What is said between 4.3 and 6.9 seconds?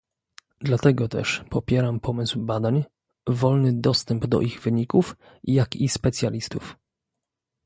ich wyników, jak i specjalistów